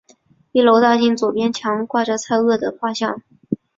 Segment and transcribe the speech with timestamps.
[0.51, 3.21] 一楼大厅左边墙上挂着蔡锷画像。